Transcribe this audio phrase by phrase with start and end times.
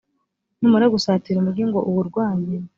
[0.61, 2.55] numara gusatira umugi ngo uwurwanye,